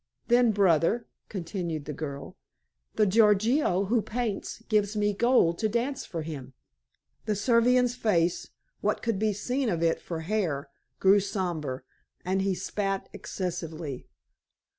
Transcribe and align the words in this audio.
"Then, 0.29 0.49
brother," 0.49 1.05
continued 1.29 1.85
the 1.85 1.93
girl, 1.93 2.35
"the 2.95 3.05
Gorgio 3.05 3.85
who 3.85 4.01
paints 4.01 4.63
gives 4.67 4.97
me 4.97 5.13
gold 5.13 5.59
to 5.59 5.69
dance 5.69 6.07
for 6.07 6.23
him." 6.23 6.55
The 7.25 7.35
Servian's 7.35 7.93
face 7.93 8.49
what 8.79 9.03
could 9.03 9.19
be 9.19 9.31
seen 9.31 9.69
of 9.69 9.83
it 9.83 10.01
for 10.01 10.21
hair 10.21 10.71
grew 10.99 11.19
sombre, 11.19 11.83
and 12.25 12.41
he 12.41 12.55
spat 12.55 13.09
excessively. 13.13 14.07